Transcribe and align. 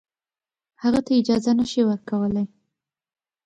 هغه 0.81 0.99
ته 1.05 1.11
اجازه 1.21 1.51
نه 1.59 1.65
شي 1.71 1.81
ورکولای. 1.85 2.45